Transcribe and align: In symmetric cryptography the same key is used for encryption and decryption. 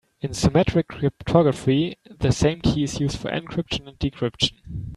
In 0.19 0.33
symmetric 0.33 0.87
cryptography 0.87 1.95
the 2.09 2.31
same 2.31 2.59
key 2.61 2.85
is 2.85 2.99
used 2.99 3.19
for 3.19 3.29
encryption 3.29 3.87
and 3.87 3.99
decryption. 3.99 4.53